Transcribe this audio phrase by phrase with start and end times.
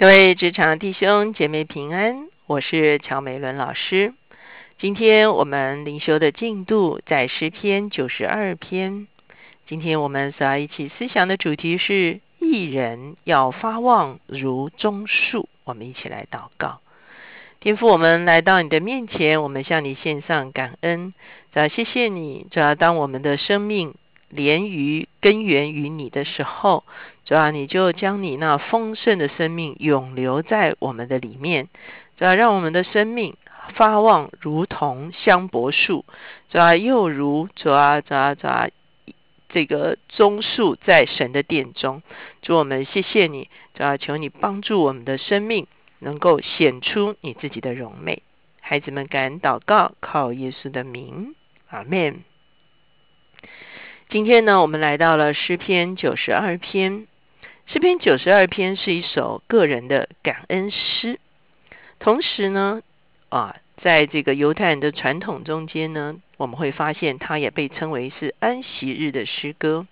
[0.00, 4.14] 各位职场弟兄姐妹平安，我是乔美伦老师。
[4.78, 9.08] 今天我们灵修的进度在诗篇九十二篇。
[9.66, 15.50] 今天我们所要一起思想的主题是：一人要发旺如棕树。
[15.64, 16.80] 我们一起来祷告，
[17.60, 21.12] 天父，我们来到你的面前，我们向你献上感恩。
[21.52, 23.94] 主要谢谢你，主要当我们的生命
[24.30, 26.84] 连于根源于你的时候。
[27.26, 31.68] 主要你就将你那丰盛的生命永留在我们的里面，
[32.16, 33.36] 主要让我们的生命
[33.74, 36.04] 发旺，如同香柏树，
[36.48, 38.68] 主要又如主啊主啊主啊
[39.48, 42.02] 这个棕树在神的殿中。
[42.42, 45.68] 主我们谢谢你，主要求你帮助我们的生命
[46.00, 48.24] 能够显出你自己的荣美。
[48.60, 51.36] 孩子们感恩祷告，靠耶稣的名，
[51.68, 52.24] 阿门。
[54.10, 57.06] 今天呢，我们来到了诗篇九十二篇。
[57.66, 61.20] 诗篇九十二篇是一首个人的感恩诗，
[62.00, 62.82] 同时呢，
[63.28, 69.86] 啊，在这个犹太人的传统中间呢，我们会发现它也被称为是安息日的诗歌。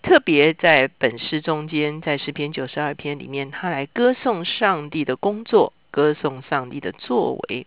[0.00, 7.66] 特别在本诗中间，在诗篇九十二篇里面，他来歌颂上帝的工作，歌颂上帝的作为，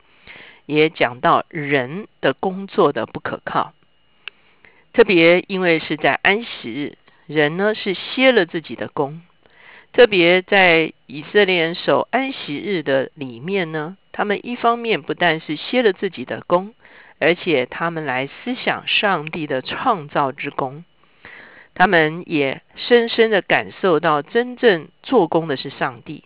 [0.65, 3.73] 也讲到人的工作的不可靠。
[4.93, 9.21] 特别因为是在安息日，人呢是歇了自己的功。
[9.91, 16.73] 特别在以色列人守安息日的里面呢，他们一方面不但是歇了自己的功，
[17.19, 20.83] 而且他们来思想上帝的创造之功，
[21.73, 26.23] 他们也深深的感受到真正做工的是上帝，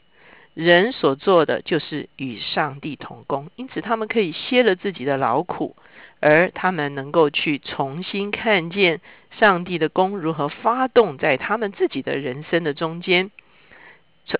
[0.54, 5.76] 人所做的就是与上帝同工，因此他们可以歇了自己的劳苦，
[6.20, 9.02] 而他们能够去重新看见
[9.40, 13.32] 上帝的功如何发动在他们自己的人生的中间。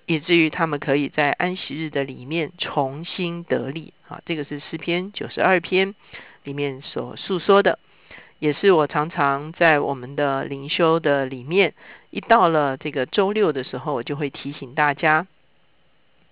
[0.04, 4.20] 以至于他们可以在安息日的里面重新得力啊！
[4.26, 5.94] 这个是诗篇九十二篇
[6.44, 7.78] 里面所诉说的，
[8.38, 11.72] 也是我常常在我们的灵修的里面，
[12.10, 15.26] 一到了这个周六的时候，我就会提醒大家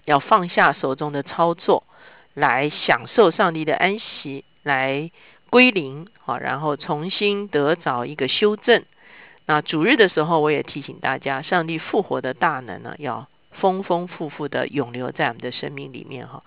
[0.05, 1.85] 要放下手中的操作，
[2.35, 5.11] 来享受上帝的安息，来
[5.57, 8.85] 归零啊，然后重新得着一个修正。
[9.47, 13.27] 那主日的时候，我也提醒大家，上帝复活的大能呢，要。
[13.59, 16.43] 丰丰富富的永留在我们的生命里面哈，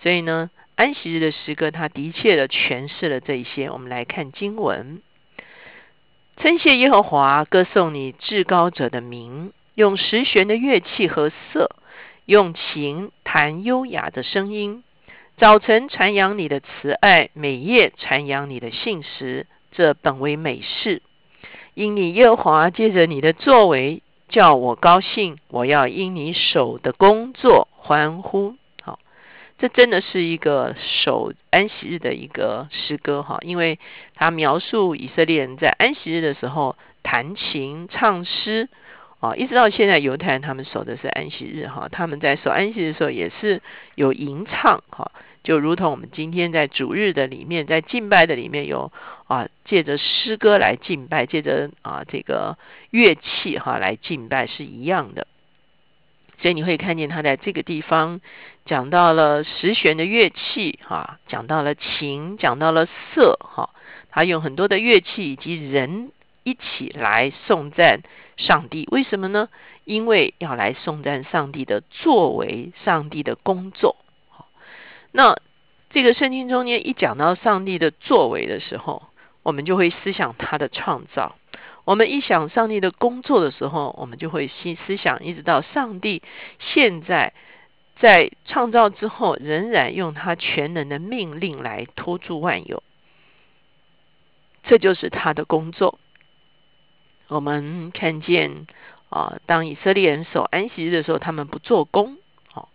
[0.00, 3.68] 所以呢，安息日的诗歌，它的确的诠释了这一些。
[3.68, 5.02] 我们来看经文，
[6.36, 11.74] 称谢耶和华，歌颂你至高者的名，用十弦的乐器和瑟，
[12.26, 14.84] 用琴弹优雅的声音。
[15.36, 21.02] 早晨传扬你的慈爱，每夜传扬你的信实，这本为美事。
[21.74, 24.02] 因你耶和华借着你的作为。
[24.28, 28.56] 叫我高兴，我要因你手的工作欢呼。
[28.80, 28.98] 好，
[29.58, 33.78] 这真的是一个守安息日的一个诗歌哈，因为
[34.14, 38.70] 他描述以色列人在安息日的时候弹琴唱诗
[39.22, 43.62] 啊，一直到现在犹太人他们守的是安息日哈，他们在守安息日的时候也是
[43.94, 45.12] 有吟唱哈。
[45.44, 48.90] 就如同我们今天在主日的里面，在敬拜的里面有
[49.28, 52.58] 啊，借着诗歌来敬拜，借着啊这个
[52.90, 55.28] 乐器哈来敬拜是一样的。
[56.40, 58.20] 所以你会看见他在这个地方
[58.66, 63.70] 讲到了十弦的乐器哈，讲到了琴，讲到了瑟哈，
[64.10, 66.10] 他用很多的乐器以及人
[66.44, 68.02] 一起来颂赞
[68.36, 68.88] 上帝。
[68.90, 69.48] 为什么呢？
[69.84, 73.96] 因为要来颂赞上帝的作为，上帝的工作。
[75.10, 75.36] 那
[75.90, 79.02] 这个圣经中间一讲到上帝的作为的时候，
[79.42, 81.34] 我们就会思想他的创造；
[81.84, 86.22] 我们一想上帝的工作的时候，我们就会思思想，一直到上帝
[86.58, 87.34] 现在
[87.96, 92.82] 在创造之后，仍然用他全能的命令来托住万有，
[94.62, 95.98] 这就是他的工作。
[97.32, 98.66] 我们看见
[99.08, 102.18] 啊，当以色列人守安息日的时候，他们不做工。
[102.54, 102.68] 哦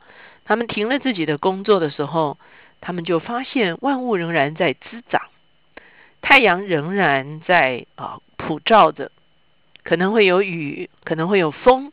[0.45, 2.37] 他们停了自己的工作的时候，
[2.81, 5.21] 他们就发现万物仍然在滋长，
[6.21, 9.11] 太阳仍然在啊普照着，
[9.83, 11.91] 可能会有雨，可能会有风，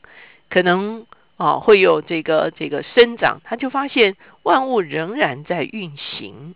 [0.48, 1.04] 可能
[1.36, 3.40] 啊会有这个这个生长。
[3.44, 6.54] 他就发现万物仍然在运行。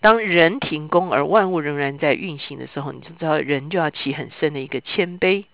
[0.00, 5.44] 当人停工而万物仍然在运行的时候，你就知道人就要起很深的一个谦卑。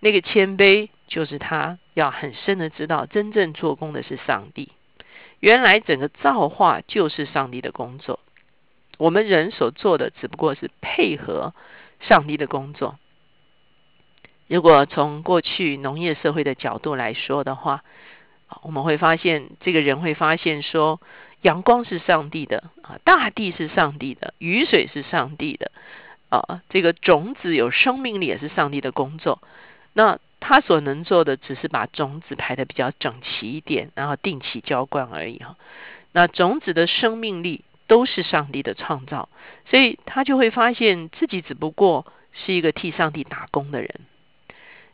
[0.00, 4.70] 那个谦卑就是他要很深的知道，真正做工的是上帝。
[5.40, 8.20] 原来整个造化就是上帝的工作，
[8.96, 11.52] 我们人所做的只不过是配合
[12.00, 12.98] 上帝的工作。
[14.46, 17.82] 如果从过去农业社会的角度来说的话，
[18.62, 21.00] 我们会发现这个人会发现说，
[21.42, 25.70] 阳光是上帝的啊，大地是上帝的，雨水是上帝的
[26.30, 29.40] 啊，这个种子有生命力也是上帝的工作。
[29.92, 35.56] 那他所能做的只是把种子排的比较整齐一点，然后定期浇灌而已哈。
[36.12, 39.28] 那种子的生命力都是上帝的创造，
[39.70, 44.00] 所以他就会发现自己只不过是一个替上帝打工的人。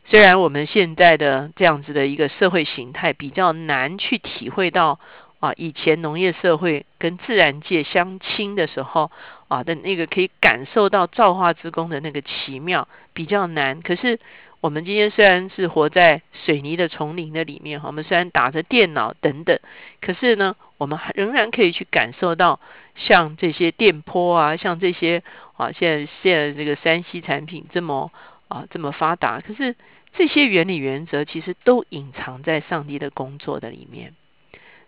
[0.07, 4.99] 虽然我们现在的这样子的一个社会形态比较难去体会到
[5.45, 9.11] 啊，以前农业社会跟自然界相亲的时候
[9.47, 13.81] 啊的那个可以感受到造化之功的那个奇妙，比较难。
[13.81, 14.19] 可是
[14.61, 19.59] 我们今天虽然是活在水泥的丛林的里面哈，我们虽然打着电脑等等，
[20.01, 22.59] 可是呢，我们仍然可以去感受到
[22.95, 25.21] 像这些电波啊，像这些
[25.57, 28.11] 啊，现在现在这个三 C 产品这么
[28.47, 29.75] 啊这么发达，可是。
[30.17, 34.13] 这些原理原则其实都隐藏在上帝的工作的里面，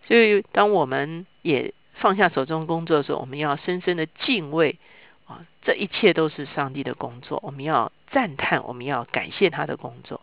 [0.07, 4.77] 所以当我们也放下手中工作的时候，我们要深深的敬畏
[5.25, 10.21] 啊，这一切都是上帝的工作，我们要赞叹，我们要感谢他的工作。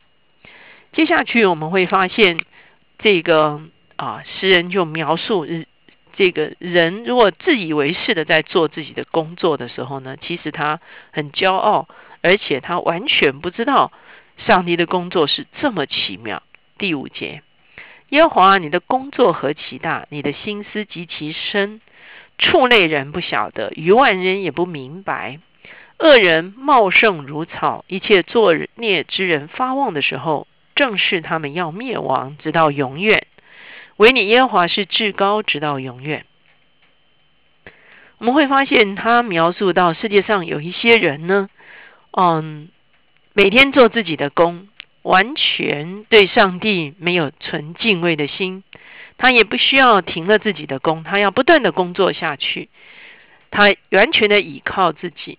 [0.92, 2.38] 接下去我们会发现，
[2.98, 3.60] 这个
[3.96, 5.46] 啊，诗人就描述
[6.16, 10.81] 这个人如果自以为是的在做自己的工作的时候呢，其实他
[11.12, 11.88] 很骄傲，
[12.22, 13.92] 而且他完全不知道。
[14.36, 16.42] 上帝的工作是这么奇妙。
[16.76, 17.44] 第五节，
[18.14, 21.81] 耶和华，你的工作何其大，你的心思极其深，
[22.38, 25.40] 畜类人不晓得，余万人也不明白。
[25.99, 30.46] 恶人茂盛如草，一切作孽之人发旺的时候，
[30.76, 33.26] 正是他们要灭亡，直到永远。
[33.96, 36.25] 唯你耶和华是至高，直到永远。
[38.19, 41.50] 我们会发现，他描述到世界上有一些人呢，
[42.12, 42.69] 嗯。
[43.37, 44.69] 每天做自己的工，
[45.04, 48.64] 完全对上帝没有存敬畏的心。
[49.16, 52.68] 他也不需要停了自己的工，他要不断的工作下去。
[53.52, 55.38] 他完全的倚靠自己，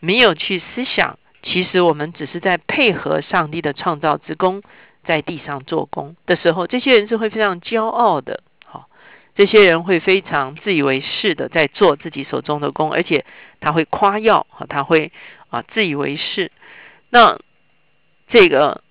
[0.00, 1.20] 没有去思想。
[1.44, 4.62] 其实我们只是在配合上帝的创造之功，
[5.04, 8.42] 在地上做工的时候，这些人是会非常骄傲的。
[8.64, 8.88] 好，
[9.34, 13.24] 这些人会非常自以为是的在做自己手中的工，而且
[13.60, 15.12] 他会夸耀，他会
[15.50, 16.50] 啊自以为是。
[17.10, 17.38] 那
[18.28, 18.82] 这个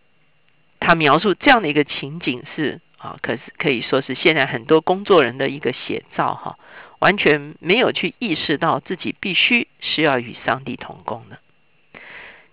[0.81, 6.57] 他描述这样的一个情景是啊，可是可以说是现在很多工作人的一个写照哈，
[6.99, 11.37] 完全没有去意识到自己必须是要与上帝同工的。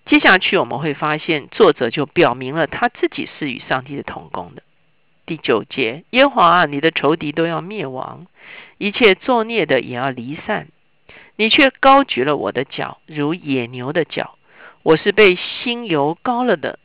[0.06, 4.62] 接下去我们会发现，作者就表明了他自己是与上帝的同工的。
[5.26, 8.26] 第九节，耶和华，你的仇敌都要灭亡，
[8.78, 10.68] 一切作孽的也要离散，
[11.36, 14.36] 你却高举了我的脚，如野牛的脚。
[14.82, 16.78] 我是被心油膏了的，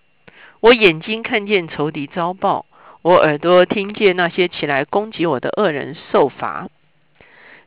[0.64, 2.66] 我眼睛看见仇敌遭报，
[3.02, 6.70] 我耳朵听见那些起来攻击我的恶人受罚。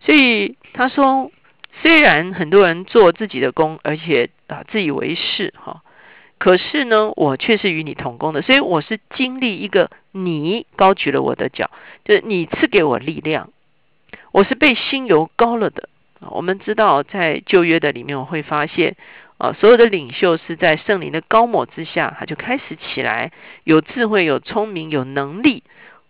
[0.00, 1.31] 所以他说，
[1.82, 5.82] 虽然很多人做自己的工，而且啊自以为是哈，
[6.38, 8.40] 可是呢，我却是与你同工的。
[8.40, 11.70] 所以我是经历一个你高举了我的脚，
[12.06, 13.50] 就是你赐给我力量。
[14.32, 15.90] 我是被心油高了的。
[16.31, 18.96] 我们知道在旧约的里面，我会发现。
[19.38, 23.32] 啊，所有的领袖是在圣灵的高抹之下，他就开始起来，
[23.64, 25.62] 有智慧、有聪明、有能力，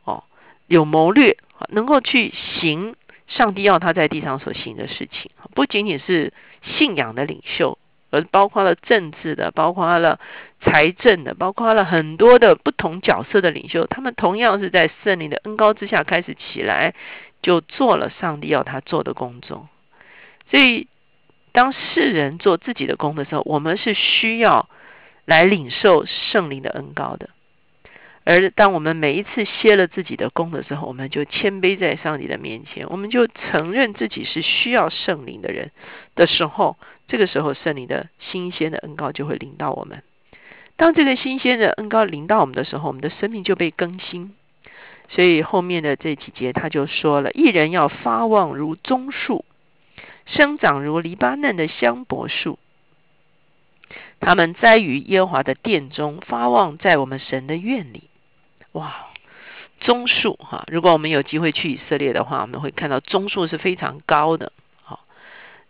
[0.05, 0.23] 哦，
[0.69, 1.37] 有谋略，
[1.71, 2.95] 能够去行
[3.27, 5.33] 上帝要他在地上所行的事情。
[5.57, 7.77] 不仅仅是信仰的领袖，
[8.11, 10.21] 而包括了政治的，包括了
[10.61, 16.95] 财政的，包括了很多的不同角色的领袖，他们同样是在圣灵的恩高之下开始起来，
[17.43, 19.69] 就做了上帝要他做的工作。
[20.49, 20.87] 所以。
[21.57, 24.69] 当世人做自己的工的时候，我们是需要
[25.25, 27.31] 来领受圣灵的恩高的。
[28.25, 35.71] 而当我们每一次歇了自己的功的时候，我们就谦卑在上帝的面前，我们就承认自己是需要圣灵的人
[36.15, 36.77] 的时候，
[37.09, 40.03] 这个时候圣灵的新鲜的恩高就会临到我们。
[40.77, 44.35] 当这个新鲜的恩高临到我们的时候，我们的生命就被更新。
[45.09, 49.47] 所以后面的这几节他就说了：一人要发旺如棕树。
[50.27, 52.59] 生长如黎巴嫩的香柏树，
[54.19, 58.11] 他们栽于耶和华的殿中，发旺在我们神的院里。
[58.73, 59.07] 哇，
[59.81, 60.65] 棕树哈！
[60.67, 64.51] 如果我们有机会去以色列的话，我们会看到棕树是非常高的。
[64.83, 65.07] 好，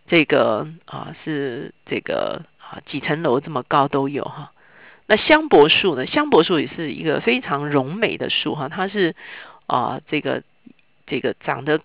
[0.07, 4.51] 这个啊是这个啊几层楼这么高都有哈。
[5.05, 6.07] 那香柏树呢？
[6.07, 9.15] 香柏树也是一个非常荣美的树哈，它是
[9.67, 10.41] 啊这个
[11.05, 11.79] 这个长得。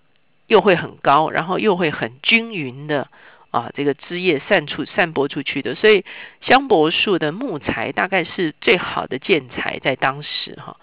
[0.47, 3.07] 又会很高，然后又会很均匀的
[3.51, 5.75] 啊，这个枝叶散出、散播出去的。
[5.75, 6.05] 所以
[6.41, 10.77] 香柏树的木材大概是最好的建材，在当时哈。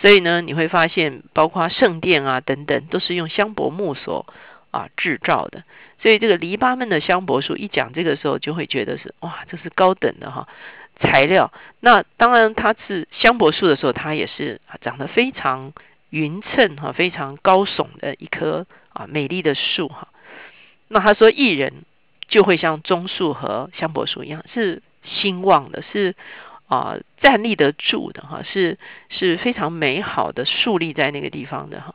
[0.00, 4.26] 所以呢，你会发现，包括圣殿啊等等，都是用香柏木所
[4.70, 5.64] 啊制造的。
[6.02, 10.46] 所以这个黎巴嫩的香柏树一讲这个时候，就会觉得是哇，这是高等的哈
[11.00, 11.50] 材料。
[11.80, 15.72] 那当然，它是香柏树的时候，它也是长得非常
[16.16, 20.08] 匀称哈，非常高耸的一棵啊美丽的树哈。
[20.88, 21.84] 那他说，艺人
[22.26, 26.14] 就会像棕树和香柏树一样，是兴旺的，是
[26.68, 31.94] 啊站立得住的哈，是是非常美好的树立在那个地方的哈。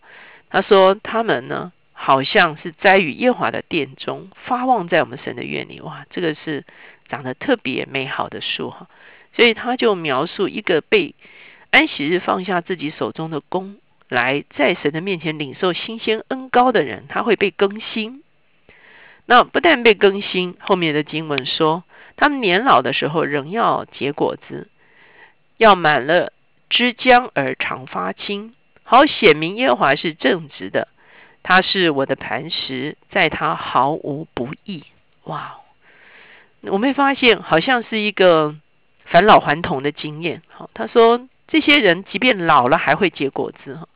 [0.50, 1.72] 他说，他们呢。
[2.04, 5.80] 好像是栽于耶华的殿中，发旺在我们神的院里。
[5.82, 6.66] 哇，这个是
[7.08, 8.88] 长得特别美好的树哈。
[9.36, 11.14] 所以他就描述一个被
[11.70, 13.78] 安息日放下自己手中的弓，
[14.12, 18.24] 来在神的面前领受新鲜恩高的人，他会被更新。
[19.26, 21.86] 那不但被更新，后面的经文说，
[22.18, 24.68] 他们年老的时候仍要结果子，
[25.56, 26.34] 要满了
[26.70, 28.54] 枝浆而常发青，
[28.84, 30.90] 好显明耶和华是正直的。
[31.42, 34.84] 他是我的磐石，在他毫无不义。
[35.24, 35.56] 哇！
[36.64, 38.56] 我们发现，好像是一个
[39.06, 40.42] 返老还童的经验。
[40.50, 43.76] 好，他说这些人即便老了还会结果子。
[43.76, 43.88] 哈，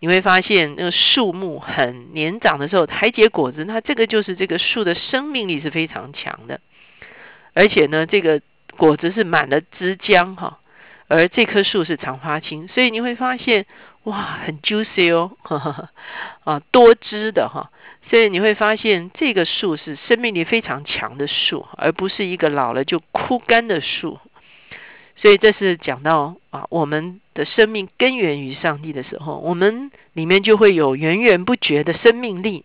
[0.00, 6.60] 你会发现那个树木很年长的时候还结果子，那这个就是这个树的生命力是非常强的。
[7.54, 8.40] 而且呢，这个
[8.76, 10.58] 果子是满了枝浆哈，
[11.08, 13.66] 而这棵树是常花青，所以你会发现。
[14.06, 15.88] 哇，很 juicy 哦，呵 呵
[16.44, 17.72] 啊，多汁的哈，
[18.08, 24.20] 所以你会发现这个树是生命力非常强的树，而不是一个老了就枯干的树。
[25.26, 32.64] 所以这是讲到啊，我们的生命根源于上帝的时候，我们里面就会有源源不绝的生命力，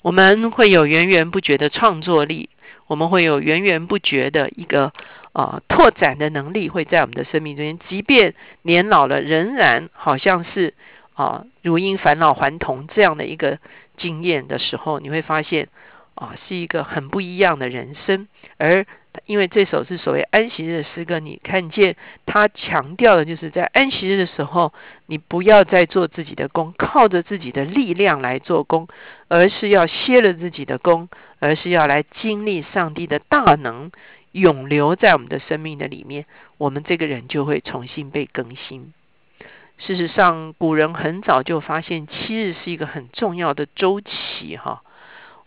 [0.00, 2.50] 我们会有源源不绝的创作力，
[2.86, 4.92] 我们会有源源不绝的一个。
[5.32, 10.74] 啊，拓展的能力会在我们的生命中间，即便年老了，仍然好像是
[11.14, 13.58] 啊，如因返老还童这样的一个
[13.96, 15.68] 经验的时候，你会发现
[16.14, 18.28] 啊，是一个很不一样的人生。
[18.58, 18.86] 而
[19.26, 24.72] 因为这首是所谓安息日的诗歌，你看见他强调的就是在安息日的时候，
[25.06, 28.88] 你不要再做自己的工，靠着自己的力量来做工，
[29.28, 31.08] 而是要歇了自己的工，
[31.40, 33.90] 而是要来经历上帝的大能。
[34.32, 36.24] 永留在我们的生命的里面，
[36.56, 38.94] 我们这个人就会重新被更新。
[39.76, 44.82] 事实上，古人很早就发现七日是一个很重要的周期，哈。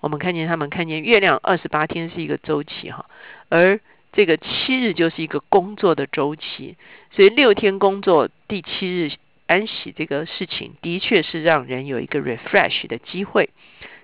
[0.01, 3.07] 我们看见他们看见月亮二十八天是一个周期，哈，
[3.49, 3.79] 而
[4.13, 6.77] 这个七日就是一个工作的周期。
[7.11, 9.11] 所以六天工作，第七日
[9.47, 13.49] 安息，这个事情的确是让人有一个 refresh 的机会。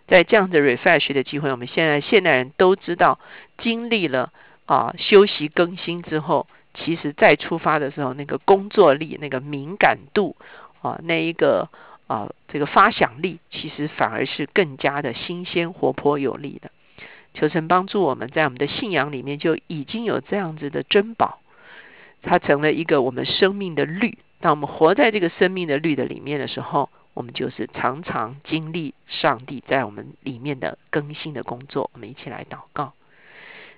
[0.08, 3.20] 在这样的 refresh 的机会，我们现在现代人都知道，
[3.58, 4.32] 经历了。
[4.68, 10.38] 啊，休息更新之后，其实再出发的时候，那个工作力、那个敏感度
[10.82, 11.68] 啊，那一个
[12.08, 16.72] 啊，这个发想力，其实反而是更加的新鲜、活泼、有力的。
[17.34, 21.40] 求神帮助我们在我们的信仰里面就已经有这样子的珍宝，
[22.22, 24.18] 它成了一个我们生命的律。
[24.40, 31.90] 当我们活在这个生命的律的里面的时候，我们就是常常经历上帝在我们里面的更新的工作。
[31.94, 32.94] 我们一起来祷告。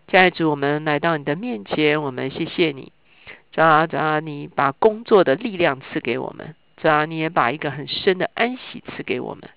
[0.07, 2.91] 亲爱的主，我们来到你的面前，我们谢谢你。
[3.51, 9.49] 主啊，主啊，你把工作的力量赐给我们；主啊，你也把一个很深的安息赐给我们。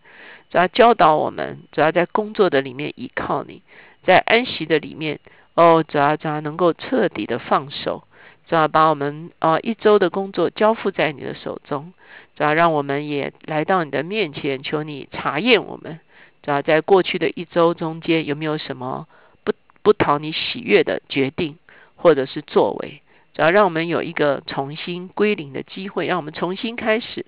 [0.51, 3.63] 主要，教导我们，主要在工作的里面依靠你，
[4.05, 5.21] 在安息的里面，
[5.55, 8.05] 哦，主要，主要，能够彻底的放手。
[8.49, 11.93] 主要，把我们啊一周的工作交付在你的手中。
[12.37, 15.99] 主要，让我们也来到你的面前，求你查验我们。
[16.43, 19.07] 主要，在过去的一周中间，有没有什么？
[19.43, 21.59] 不不讨你喜悦的决定
[21.97, 23.03] 或者是作为，
[23.35, 27.27] 只要让我们有一个重新归零的机会，让我们重新开始。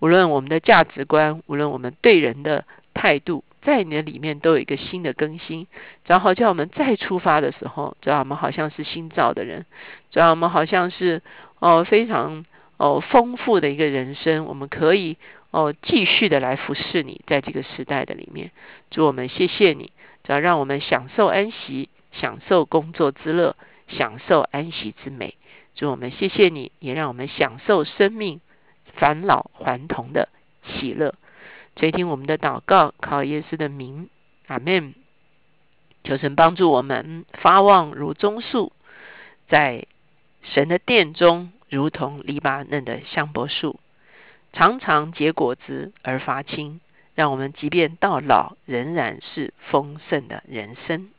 [0.00, 5.66] 无论我们的价值观，无论我们对人的态度，在你的里面都有一个新的更新。
[6.06, 9.66] 然后叫我们再出发的时候，只要我们好像是新造的人，
[10.10, 11.22] 只要我们好像是
[11.58, 12.44] 哦非常
[12.76, 15.16] 哦丰富的一个人生，我们可以
[15.50, 18.50] 哦继续的来服侍你，在这个时代的里面。
[18.90, 19.92] 祝我们谢谢你，
[20.24, 21.88] 只要让我们享受安息。
[22.12, 23.56] 享受工作之乐，
[23.88, 25.34] 享受安息之美。
[25.74, 28.40] 祝我们谢谢你，也让我们享受生命
[28.96, 30.28] 返老还童的
[30.64, 31.14] 喜乐。
[31.76, 34.08] 垂听我们的祷告，靠耶稣的名，
[34.46, 34.94] 阿门。
[36.04, 38.72] 求神帮助我们发旺如棕树，
[39.48, 39.86] 在
[40.42, 43.80] 神的殿中，如同黎巴嫩的香柏树，
[44.52, 46.80] 常常结果子而发青，
[47.14, 51.10] 让我们即便到老，仍然是丰盛的人生。